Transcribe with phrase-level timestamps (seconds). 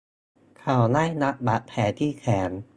[0.59, 2.51] เขาได้รับบาดแผลที่แขน